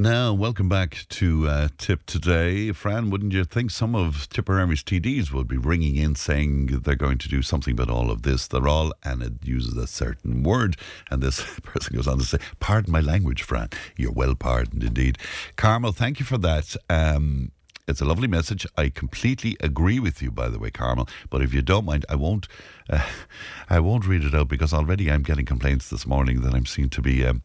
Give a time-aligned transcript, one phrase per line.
[0.00, 2.70] Now, welcome back to uh, Tipp Today.
[2.70, 7.18] Fran, wouldn't you think some of Tipperary's TDs would be ringing in saying they're going
[7.18, 8.46] to do something about all of this?
[8.46, 10.76] They're all, and it uses a certain word.
[11.10, 13.70] And this person goes on to say, Pardon my language, Fran.
[13.96, 15.18] You're well pardoned indeed.
[15.56, 16.76] Carmel, thank you for that.
[16.88, 17.50] Um,
[17.88, 18.68] it's a lovely message.
[18.76, 21.08] I completely agree with you, by the way, Carmel.
[21.28, 22.46] But if you don't mind, I won't.
[22.88, 23.04] Uh,
[23.68, 26.88] I won't read it out because already I'm getting complaints this morning that I'm seen
[26.90, 27.26] to be.
[27.26, 27.42] Um,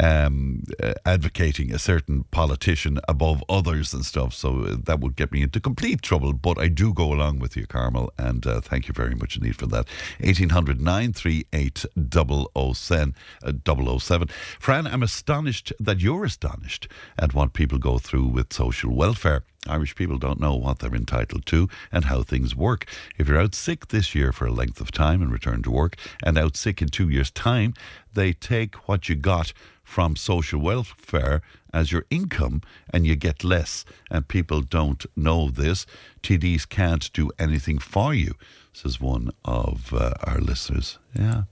[0.00, 4.34] um, uh, advocating a certain politician above others and stuff.
[4.34, 6.32] So uh, that would get me into complete trouble.
[6.32, 9.56] But I do go along with you, Carmel, and uh, thank you very much indeed
[9.56, 9.86] for that.
[10.20, 13.14] 1800 938 007.
[13.42, 14.28] Uh, 007.
[14.58, 16.88] Fran, I'm astonished that you're astonished
[17.18, 19.44] at what people go through with social welfare.
[19.66, 22.86] Irish people don't know what they're entitled to and how things work.
[23.18, 25.96] If you're out sick this year for a length of time and return to work,
[26.22, 27.74] and out sick in two years' time,
[28.14, 29.52] they take what you got
[29.82, 31.40] from social welfare
[31.72, 33.84] as your income and you get less.
[34.10, 35.86] And people don't know this.
[36.22, 38.34] TDs can't do anything for you,
[38.72, 40.98] says one of uh, our listeners.
[41.14, 41.44] Yeah,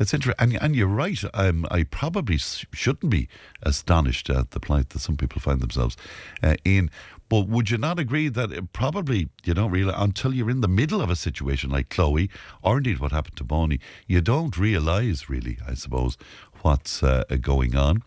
[0.00, 0.54] it's interesting.
[0.54, 1.22] And, and you're right.
[1.34, 3.28] Um, I probably shouldn't be
[3.62, 5.96] astonished at the plight that some people find themselves
[6.42, 6.90] uh, in.
[7.28, 11.02] But would you not agree that probably you don't realize until you're in the middle
[11.02, 12.30] of a situation like Chloe,
[12.62, 16.16] or indeed what happened to Bonnie, you don't realize really, I suppose,
[16.62, 18.02] what's uh, going on.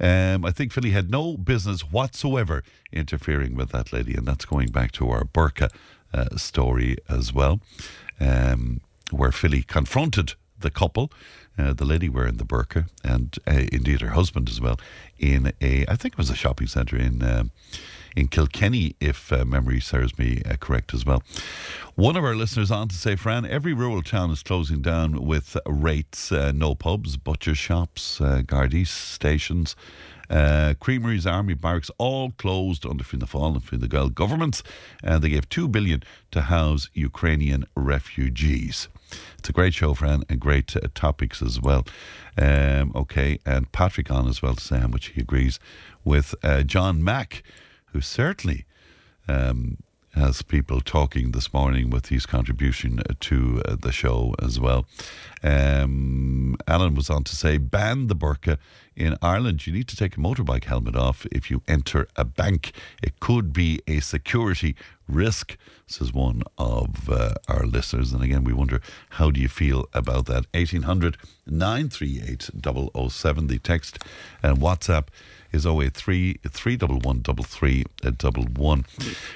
[0.00, 4.68] Um, I think Philly had no business whatsoever interfering with that lady, and that's going
[4.68, 5.70] back to our burqa
[6.14, 7.60] uh, story as well,
[8.20, 11.10] um, where Philly confronted the couple.
[11.58, 14.80] Uh, the lady wearing the burqa, and uh, indeed her husband as well,
[15.18, 17.50] in a I think it was a shopping centre in um,
[18.16, 21.22] in Kilkenny, if uh, memory serves me uh, correct as well.
[21.94, 25.56] One of our listeners on to say, Fran, every rural town is closing down with
[25.66, 28.42] rates, uh, no pubs, butcher shops, uh,
[28.84, 29.76] stations.
[30.30, 34.62] Uh, creameries, army barracks, all closed under Fianna Fáil and Fine Gael governments.
[35.02, 38.88] And uh, they gave two billion to house Ukrainian refugees.
[39.38, 41.84] It's a great show, Fran, and great uh, topics as well.
[42.38, 45.60] Um, okay, and Patrick on as well to say how much he agrees
[46.02, 47.42] with uh, John Mack
[47.92, 48.64] who certainly
[49.28, 49.78] um,
[50.14, 54.86] has people talking this morning with his contribution to uh, the show as well.
[55.42, 58.58] Um, Alan was on to say, ban the burqa
[58.94, 59.66] in Ireland.
[59.66, 62.72] You need to take a motorbike helmet off if you enter a bank.
[63.02, 64.76] It could be a security
[65.08, 68.12] risk, says one of uh, our listeners.
[68.12, 70.44] And again, we wonder, how do you feel about that?
[70.52, 71.16] 1800
[71.46, 72.50] 938
[73.10, 73.98] 007, the text
[74.42, 75.06] and WhatsApp
[75.52, 78.84] is 083 311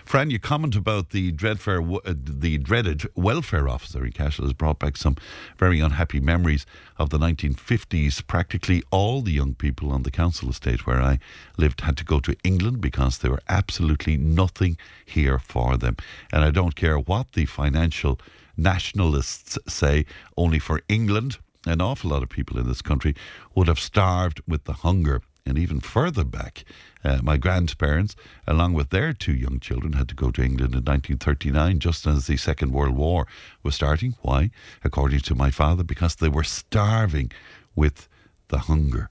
[0.04, 4.78] Fran, you comment about the dreadfare, uh, the dreaded welfare officer in Cashel has brought
[4.78, 5.16] back some
[5.58, 6.66] very unhappy memories
[6.98, 8.26] of the 1950s.
[8.26, 11.18] Practically all the young people on the council estate where I
[11.56, 15.96] lived had to go to England because there were absolutely nothing here for them.
[16.32, 18.18] And I don't care what the financial
[18.56, 20.06] nationalists say,
[20.36, 23.14] only for England an awful lot of people in this country
[23.54, 26.64] would have starved with the hunger and even further back,
[27.04, 30.84] uh, my grandparents, along with their two young children, had to go to England in
[30.84, 33.26] 1939, just as the Second World War
[33.62, 34.16] was starting.
[34.22, 34.50] Why?
[34.82, 37.30] According to my father, because they were starving
[37.74, 38.08] with
[38.48, 39.08] the hunger.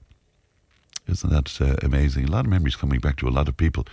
[1.08, 2.26] Isn't that uh, amazing?
[2.26, 3.86] A lot of memories coming back to a lot of people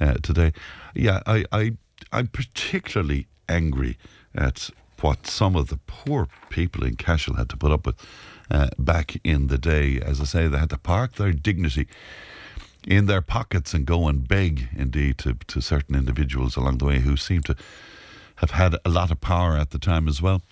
[0.00, 0.52] uh, today.
[0.94, 1.72] Yeah, I, I,
[2.12, 3.96] I'm particularly angry
[4.34, 4.70] at
[5.00, 7.96] what some of the poor people in Cashel had to put up with
[8.50, 10.00] uh, back in the day.
[10.00, 11.86] As I say, they had to park their dignity
[12.86, 17.00] in their pockets and go and beg, indeed, to, to certain individuals along the way
[17.00, 17.56] who seemed to
[18.36, 20.42] have had a lot of power at the time as well.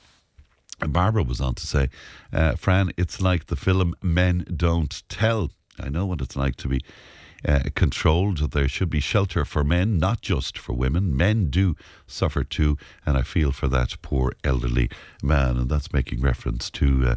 [0.80, 1.88] Barbara was on to say,
[2.32, 5.50] uh, Fran, it's like the film Men Don't Tell.
[5.78, 6.82] I know what it's like to be
[7.46, 8.52] uh, controlled.
[8.52, 11.16] There should be shelter for men, not just for women.
[11.16, 14.90] Men do suffer too, and I feel for that poor elderly
[15.22, 15.56] man.
[15.56, 17.14] And that's making reference to uh,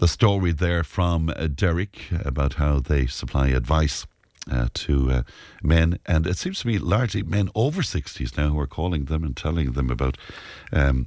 [0.00, 4.06] the story there from uh, Derek about how they supply advice
[4.50, 5.22] uh, to uh,
[5.62, 9.22] men, and it seems to be largely men over 60s now who are calling them
[9.22, 10.16] and telling them about
[10.72, 11.06] um,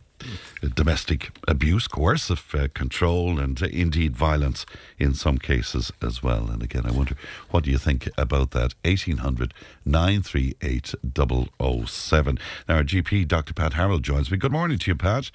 [0.75, 4.63] domestic abuse, coercive uh, control, and uh, indeed violence
[5.00, 6.51] in some cases as well.
[6.51, 7.16] And again, I wonder,
[7.50, 8.75] what do you think about that?
[8.86, 9.56] 1800
[9.86, 12.40] 938 007.
[12.69, 13.56] Now, our GP, Dr.
[13.56, 14.38] Pat Harrold, joins me.
[14.38, 15.31] Good morning to you, Pat.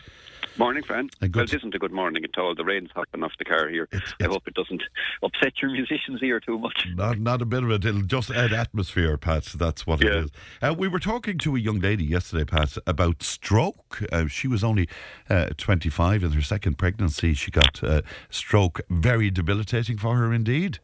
[0.58, 1.08] Morning, friend.
[1.20, 2.52] Well, it isn't a good morning at all.
[2.52, 3.88] The rain's hopping off the car here.
[3.92, 4.82] It's, it's I hope it doesn't
[5.22, 6.88] upset your musicians' ear too much.
[6.96, 7.84] Not, not a bit of it.
[7.84, 9.44] It'll just add atmosphere, Pat.
[9.44, 10.10] That's what yeah.
[10.10, 10.30] it is.
[10.60, 14.02] Uh, we were talking to a young lady yesterday, Pat, about stroke.
[14.10, 14.88] Uh, she was only
[15.30, 17.34] uh, 25 in her second pregnancy.
[17.34, 20.80] She got uh, stroke, very debilitating for her indeed.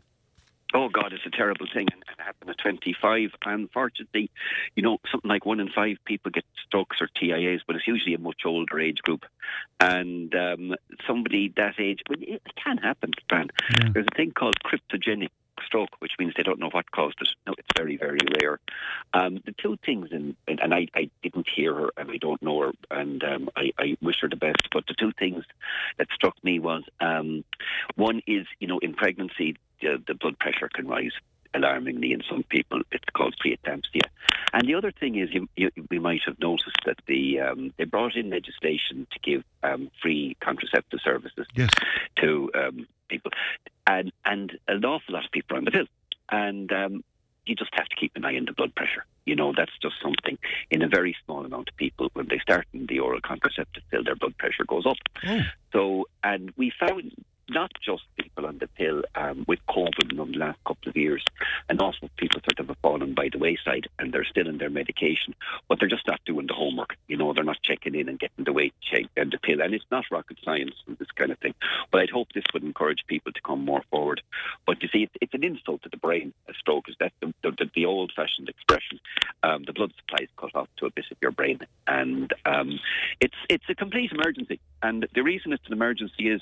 [0.75, 3.31] Oh God, it's a terrible thing, and it happened at 25.
[3.47, 4.31] Unfortunately,
[4.75, 8.15] you know, something like one in five people get strokes or TIAs, but it's usually
[8.15, 9.25] a much older age group.
[9.79, 10.75] And um,
[11.06, 13.12] somebody that age, well, it can happen.
[13.31, 13.44] Yeah.
[13.93, 15.29] There's a thing called cryptogenic
[15.65, 17.29] stroke, which means they don't know what caused it.
[17.47, 18.59] No, it's very, very rare.
[19.12, 22.61] Um, the two things, in, and I, I, didn't hear her and I don't know
[22.61, 25.44] her, and um, I, I, wish her the best, but the two things
[25.99, 27.44] that struck me was um,
[27.94, 31.13] one is, you know, in pregnancy, the, the blood pressure can rise
[31.55, 32.81] alarmingly in some people.
[32.91, 34.09] It's called preeclampsia.
[34.53, 37.85] And the other thing is, you, you, we might have noticed that the um, they
[37.85, 41.71] brought in legislation to give um, free contraceptive services yes.
[42.17, 43.31] to um, people,
[43.87, 45.87] and and an awful lot of people are on the pill,
[46.31, 47.05] and um,
[47.47, 49.05] you just have to keep an eye on the blood pressure.
[49.27, 50.39] You know, that's just something
[50.71, 54.05] in a very small amount of people when they start in the oral contraceptive pill,
[54.05, 54.99] their blood pressure goes up.
[55.27, 55.41] Oh.
[55.73, 57.13] So, and we found
[57.49, 61.25] not just people on the pill um, with COVID in the last couple of years,
[61.69, 64.70] and also people sort of have fallen by the wayside and they're still in their
[64.70, 65.35] medication,
[65.69, 66.96] but they're just not doing the homework.
[67.08, 69.61] You know, they're not checking in and getting the weight checked and the pill.
[69.61, 71.55] And it's not rocket science and this kind of thing.
[71.91, 74.23] But I'd hope this would encourage people to come more forward.
[74.67, 76.32] But you see, it's, it's an insult to the brain.
[76.49, 79.00] A stroke is that the, the, the old-fashioned expression.
[79.43, 82.81] Um, the blood supply is cut off to a bit of your brain, and um,
[83.20, 84.61] it's it's a complete emergency.
[84.82, 86.40] And the reason it's an emergency is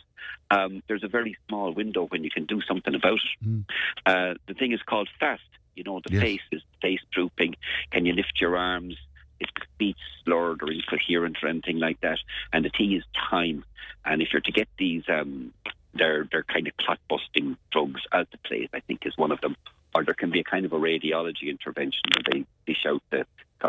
[0.50, 3.48] um, there's a very small window when you can do something about it.
[3.48, 3.64] Mm.
[4.04, 5.40] Uh, the thing is called fast.
[5.74, 6.22] You know, the yes.
[6.22, 7.56] face is face drooping.
[7.90, 8.98] Can you lift your arms?
[9.40, 12.18] Is speech slurred or incoherent or anything like that?
[12.52, 13.64] And the T is time.
[14.04, 15.54] And if you're to get these, um,
[15.94, 18.68] they're they're kind of clot busting drugs out the place.
[18.74, 19.56] I think is one of them.
[19.94, 23.24] Or there can be a kind of a radiology intervention where they dish out the,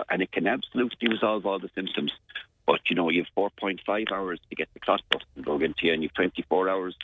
[0.09, 2.11] and it can absolutely resolve all the symptoms.
[2.65, 5.93] But you know, you have 4.5 hours to get the clot busting drug into you,
[5.93, 6.95] and you have 24 hours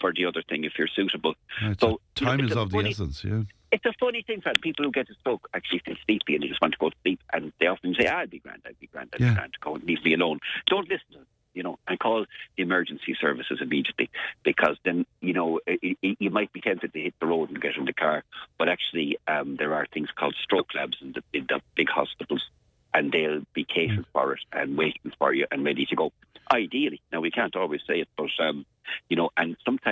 [0.00, 1.34] for the other thing if you're suitable.
[1.62, 3.42] Right, so time is of the essence, yeah.
[3.72, 6.48] It's a funny thing for people who get a stroke actually feel sleepy and they
[6.48, 8.72] just want to go to sleep and they often say, ah, I'll be grand, I'll
[8.80, 9.30] be grand, I'll yeah.
[9.30, 10.38] be grand, go and leave me alone.
[10.66, 12.24] Don't listen to them, you know, and call
[12.56, 14.08] the emergency services immediately
[14.44, 17.60] because then, you know, it, it, you might be tempted to hit the road and
[17.60, 18.22] get in the car,
[18.56, 22.48] but actually um, there are things called stroke labs in the, in the big hospitals
[22.96, 24.12] and they'll be catered mm.
[24.12, 26.12] for it and waiting for you and ready to go.
[26.50, 28.64] Ideally, now we can't always say it, but um,
[29.08, 29.25] you know,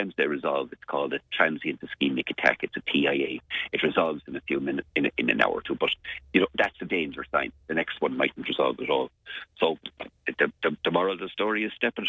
[0.05, 0.73] sometimes they resolve.
[0.73, 2.59] It's called a transient ischemic attack.
[2.63, 3.41] It's a TIA.
[3.73, 5.75] It resolves in a few minutes, in, a, in an hour or two.
[5.75, 5.91] But
[6.33, 7.53] you know, that's a danger sign.
[7.69, 9.11] The next one mightn't resolve at all.
[9.59, 9.79] So
[10.27, 12.09] the, the, the moral of the story is step it.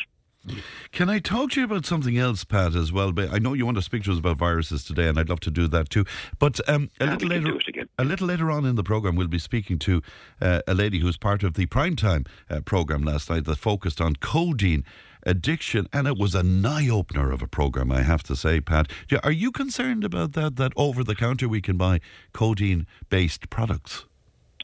[0.92, 3.12] Can I talk to you about something else, Pat, as well?
[3.18, 5.52] I know you want to speak to us about viruses today, and I'd love to
[5.52, 6.06] do that too.
[6.38, 7.58] But um, a, little later,
[7.98, 10.02] a little later on in the program, we'll be speaking to
[10.42, 14.16] uh, a lady who's part of the primetime uh, program last night that focused on
[14.18, 14.84] codeine
[15.24, 18.92] addiction, and it was a eye opener of a program, I have to say, Pat.
[19.24, 20.56] Are you concerned about that?
[20.56, 22.00] That over the counter we can buy
[22.34, 24.06] codeine based products?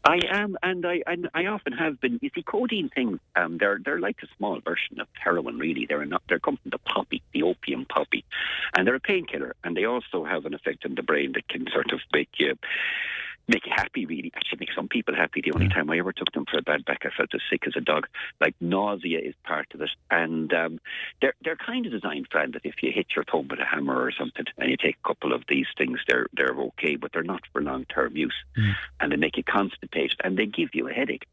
[0.03, 2.19] I am, and I and I often have been.
[2.21, 5.59] You see, codeine things, um, they're they're like a small version of heroin.
[5.59, 6.23] Really, they're not.
[6.27, 8.25] They're come from the poppy, the opium poppy,
[8.75, 11.67] and they're a painkiller, and they also have an effect on the brain that can
[11.71, 12.55] sort of make you
[13.51, 14.31] make you happy, really.
[14.35, 15.41] Actually, make some people happy.
[15.41, 15.73] The only yeah.
[15.75, 17.81] time I ever took them for a bad back, I felt as sick as a
[17.81, 18.07] dog.
[18.39, 20.79] Like nausea is part of it, and um,
[21.21, 24.01] they're they're kind of designed, friend, that if you hit your thumb with a hammer
[24.01, 27.23] or something, and you take a couple of these things, they're they're okay, but they're
[27.23, 28.73] not for long term use, mm.
[28.99, 31.27] and they make you constipated, and they give you a headache.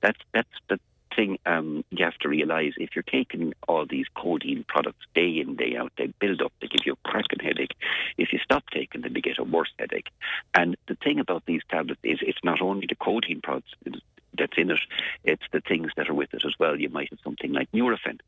[0.00, 0.78] That's that's the
[1.14, 5.56] thing um, you have to realise if you're taking all these codeine products day in,
[5.56, 7.74] day out, they build up, they give you a cracking headache.
[8.16, 10.08] If you stop taking them, you get a worse headache.
[10.54, 13.72] And the thing about these tablets is it's not only the codeine products
[14.36, 14.80] that's in it,
[15.22, 16.78] it's the things that are with it as well.
[16.78, 18.20] You might have something like Nurofen.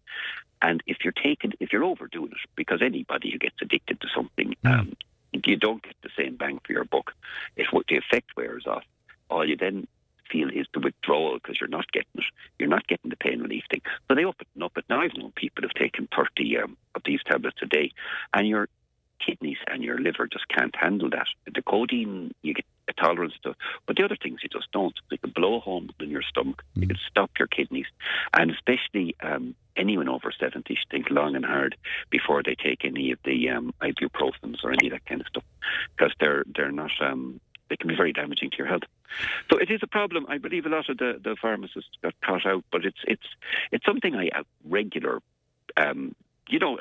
[0.62, 4.54] And if you're taking, if you're overdoing it, because anybody who gets addicted to something,
[4.64, 4.72] mm.
[4.72, 4.96] um,
[5.44, 7.12] you don't get the same bang for your buck.
[7.56, 8.84] If the effect wears off,
[9.28, 9.86] all you then
[10.30, 12.24] feel is the withdrawal because you're not getting it.
[12.58, 13.82] You're not getting the pain relief thing.
[14.08, 14.84] So they it up it.
[14.88, 17.92] Now I've known people have taken 30 um, of these tablets a day,
[18.34, 18.68] and your
[19.24, 21.26] kidneys and your liver just can't handle that.
[21.52, 23.54] The codeine, you get a tolerance to,
[23.86, 24.94] but the other things you just don't.
[25.10, 26.62] They can blow a hole in your stomach.
[26.76, 26.82] Mm.
[26.82, 27.86] You can stop your kidneys,
[28.32, 31.76] and especially um, anyone over 70 should think long and hard
[32.10, 35.44] before they take any of the um, ibuprofens or any of that kind of stuff,
[35.96, 38.84] because they're they're not um, they can be very damaging to your health.
[39.50, 40.26] So it is a problem.
[40.28, 43.26] I believe a lot of the, the pharmacists got caught out, but it's it's
[43.72, 45.20] it's something I have regular,
[45.76, 46.14] um,
[46.48, 46.78] you know,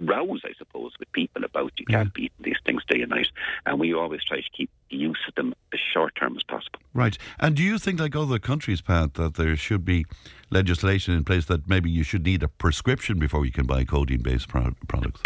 [0.00, 2.28] rows, I suppose, with people about you can't yeah.
[2.40, 3.28] these things day and night,
[3.66, 6.80] and we always try to keep the use of them as short term as possible.
[6.94, 7.16] Right.
[7.38, 10.06] And do you think, like other countries, Pat, that there should be
[10.50, 14.22] legislation in place that maybe you should need a prescription before you can buy codeine
[14.22, 15.22] based pro- products?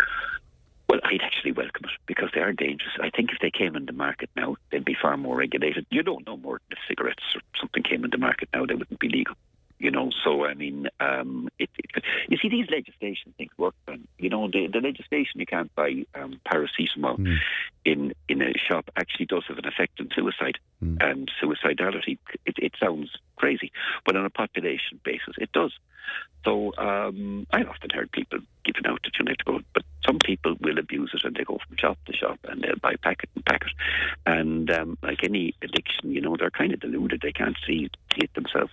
[1.12, 2.94] I'd actually welcome it because they are dangerous.
[3.00, 5.84] I think if they came in the market now, they'd be far more regulated.
[5.90, 8.74] You don't know more than if cigarettes or something came in the market now, they
[8.74, 9.34] wouldn't be legal.
[9.78, 13.74] You know, so I mean, um, it, it, you see, these legislation things work.
[13.88, 17.38] And, you know, the, the legislation you can't buy um, paracetamol mm.
[17.84, 21.02] in in a shop actually does have an effect on suicide mm.
[21.02, 22.16] and suicidality.
[22.46, 23.72] It, it sounds crazy,
[24.06, 25.72] but on a population basis, it does.
[26.44, 30.18] So um, I've often heard people giving out that you need to go, but some
[30.18, 33.30] people will abuse it and they go from shop to shop and they'll buy packet
[33.34, 33.72] and packet.
[34.26, 37.20] And um, like any addiction, you know, they're kind of deluded.
[37.22, 38.72] They can't see, see it themselves.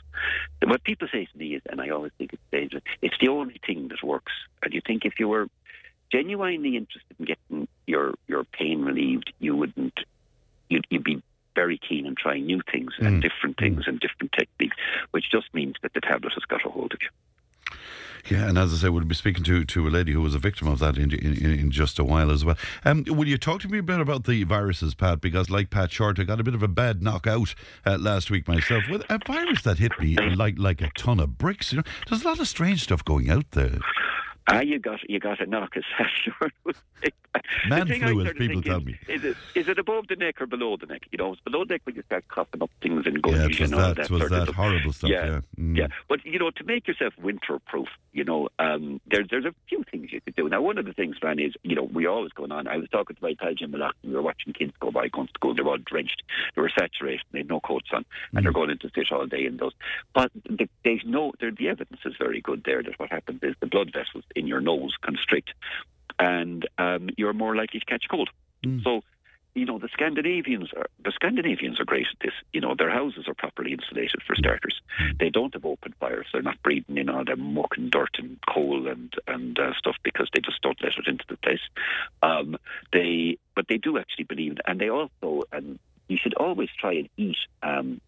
[0.64, 3.60] What people say to me is, and I always think it's dangerous, it's the only
[3.66, 4.32] thing that works.
[4.64, 5.48] And you think if you were
[6.12, 10.00] genuinely interested in getting your, your pain relieved, you wouldn't,
[10.70, 11.22] you'd, you'd be
[11.56, 13.08] very keen on trying new things mm.
[13.08, 13.90] and different things mm.
[13.90, 14.78] and different techniques,
[15.12, 17.78] which just means that the tablet has got a hold of you.
[18.30, 20.40] Yeah, and as I said, we'll be speaking to, to a lady who was a
[20.40, 22.58] victim of that in, in, in just a while as well.
[22.86, 25.22] Um, will you talk to me a bit about the viruses, Pat?
[25.22, 28.48] Because like Pat Short, I got a bit of a bad knockout uh, last week
[28.48, 31.72] myself with a virus that hit me like like a ton of bricks.
[31.72, 33.80] You know, there's a lot of strange stuff going out there.
[34.52, 35.84] Ah, you got you got a knock, as
[36.24, 36.52] sure.
[37.68, 39.00] Man flu, as people tell is, me.
[39.08, 41.04] Is it is it above the neck or below the neck?
[41.12, 43.36] You know, it's below the neck when you start coughing up things and going.
[43.36, 45.10] Yeah, was that, that, was that horrible stuff.
[45.10, 45.42] Yeah, yeah.
[45.60, 45.78] Mm.
[45.78, 45.88] yeah.
[46.08, 49.84] But you know, to make yourself winter proof, you know, um, there's there's a few
[49.92, 50.50] things you could do.
[50.50, 52.68] Now, one of the things, man, is you know we always going on.
[52.68, 55.08] I was talking to my pal Jim Malak, and we were watching kids go by
[55.10, 55.54] going to school.
[55.54, 56.24] They're all drenched.
[56.56, 57.22] They were saturated.
[57.32, 58.44] They had no coats on, and mm.
[58.44, 59.74] they're going into fish all day in those.
[60.14, 61.34] But the, there's no.
[61.40, 64.62] The evidence is very good there that what happens is the blood vessels in your
[64.62, 65.50] nose constrict,
[66.18, 68.30] and um, you're more likely to catch cold.
[68.66, 68.84] Mm.
[68.84, 69.02] So,
[69.56, 72.34] you know, the Scandinavians are the Scandinavians are great at this.
[72.54, 74.82] You know, their houses are properly insulated for starters.
[75.02, 75.20] Mm.
[75.20, 76.28] They don't have open fires.
[76.32, 79.98] They're not breathing in all the muck and dirt and coal and and uh, stuff
[80.04, 81.66] because they just don't let it into the place.
[82.22, 82.58] Um,
[82.94, 87.10] they, but they do actually believe, and they also, and you should always try and
[87.18, 88.02] eat um,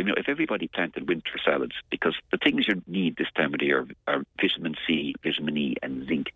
[0.00, 3.60] You know, if everybody planted winter salads, because the things you need this time of
[3.60, 6.32] the year are vitamin C, vitamin E, and zinc,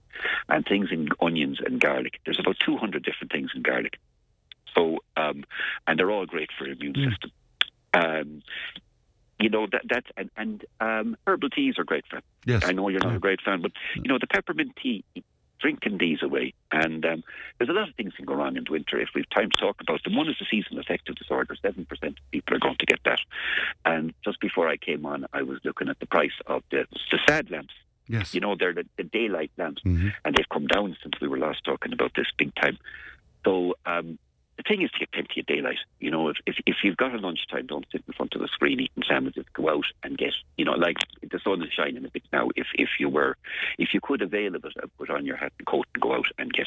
[0.48, 2.20] and things in onions and garlic.
[2.24, 3.98] There's about 200 different things in garlic.
[4.74, 5.44] So, um,
[5.86, 7.10] and they're all great for your immune mm.
[7.10, 7.30] system.
[7.94, 8.42] Um,
[9.40, 12.20] you know that that's and, and um, herbal teas are great for.
[12.44, 15.04] Yes, I know you're not a great fan, but you know the peppermint tea
[15.64, 16.52] drinking these away.
[16.70, 17.24] And um,
[17.56, 19.80] there's a lot of things can go wrong in winter if we've time to talk
[19.80, 20.14] about them.
[20.14, 21.56] One is the seasonal affective disorder.
[21.64, 23.20] 7% of people are going to get that.
[23.86, 27.18] And just before I came on, I was looking at the price of the, the
[27.26, 27.72] sad lamps.
[28.08, 28.34] Yes.
[28.34, 29.80] You know, they're the, the daylight lamps.
[29.84, 30.08] Mm-hmm.
[30.26, 32.76] And they've come down since we were last talking about this big time.
[33.46, 34.18] So um,
[34.56, 35.78] the thing is to get plenty of daylight.
[36.00, 38.48] You know, if, if, if you've got a lunchtime, don't sit in front of the
[38.48, 39.46] screen eating sandwiches.
[39.52, 42.48] Go out and get, you know, like the sun is shining a bit now.
[42.56, 43.36] If if you were,
[43.78, 46.26] if you could avail of it, put on your hat and coat and go out
[46.38, 46.66] and get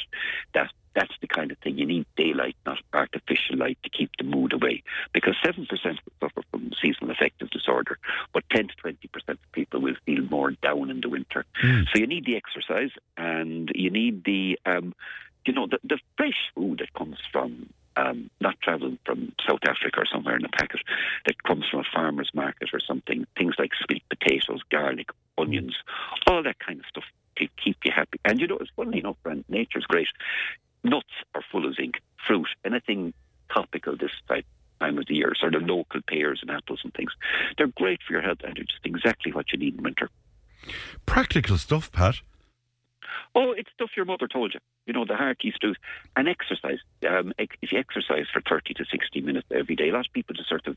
[0.54, 0.72] that.
[0.96, 4.52] That's the kind of thing you need daylight, not artificial light, to keep the mood
[4.52, 4.82] away.
[5.14, 8.00] Because seven percent suffer from seasonal affective disorder,
[8.34, 11.46] but ten to twenty percent of people will feel more down in the winter.
[11.64, 11.86] Mm.
[11.94, 14.60] So you need the exercise and you need the.
[14.66, 14.96] Um,
[15.48, 20.02] you know, the, the fresh food that comes from um, not travelling from South Africa
[20.02, 20.82] or somewhere in a packet
[21.26, 23.26] that comes from a farmer's market or something.
[23.38, 25.76] Things like sweet potatoes, garlic, onions,
[26.28, 27.06] all that kind of stuff
[27.38, 28.20] to keep you happy.
[28.26, 30.08] And you know, it's funny enough, friend, nature's great.
[30.84, 31.96] Nuts are full of zinc.
[32.28, 33.14] Fruit, anything
[33.54, 34.46] topical this type
[34.80, 37.12] time of the year, sort of local pears and apples and things.
[37.58, 40.10] They're great for your health and they're just exactly what you need in winter.
[41.06, 42.18] Practical stuff, Pat.
[43.40, 44.60] Oh, it's stuff your mother told you.
[44.88, 45.78] You know, the heart hearty stews.
[46.16, 46.80] And exercise.
[47.08, 50.34] Um, if you exercise for 30 to 60 minutes every day, a lot of people
[50.34, 50.76] just sort of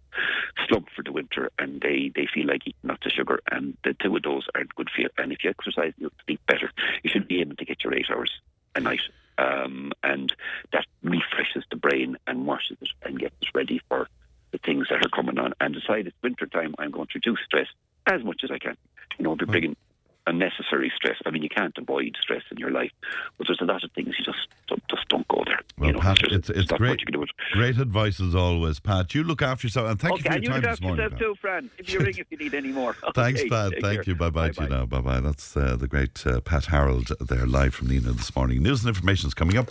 [0.69, 3.40] slump for the winter and they, they feel like eating lots of sugar.
[3.50, 5.09] And the two of those aren't good for you.
[5.17, 6.71] And if you exercise, you'll sleep better.
[7.02, 8.31] You should be able to get your eight hours
[8.76, 9.09] a night.
[9.38, 10.31] Um, and
[10.75, 14.07] that refreshes the brain and washes it and gets it ready for
[14.50, 15.55] the things that are coming on.
[15.62, 17.69] And decide it's winter time, I'm going to reduce stress
[18.07, 18.76] as much as I can.
[19.19, 19.76] You know, be bringing
[20.26, 21.17] unnecessary stress.
[21.26, 22.93] I mean, you can't avoid stress in your life,
[23.37, 25.61] but there's a lot of things you just don't, just don't go there.
[25.78, 26.19] Well, you know, Pat,
[26.50, 27.00] it's, great.
[27.52, 29.14] Great advice as always, Pat.
[29.14, 31.04] You look after yourself, and thank okay, you for your you time this morning.
[31.04, 31.71] yourself too, Fran.
[31.78, 32.95] If you ring if you need any more.
[33.14, 33.73] Thanks, Pat.
[33.80, 34.02] Thank care.
[34.07, 34.14] you.
[34.14, 34.87] Bye bye to you now.
[34.87, 35.21] Bye bye.
[35.21, 38.62] That's uh, the great uh, Pat Harrold there live from Nenagh this morning.
[38.62, 39.71] News and information is coming up.